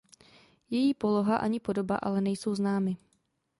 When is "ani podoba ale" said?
1.37-2.21